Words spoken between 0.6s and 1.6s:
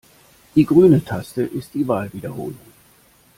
grüne Taste